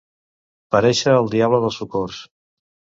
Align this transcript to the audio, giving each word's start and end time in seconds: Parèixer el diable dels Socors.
Parèixer 0.77 1.15
el 1.19 1.31
diable 1.37 1.63
dels 1.67 1.81
Socors. 1.85 2.27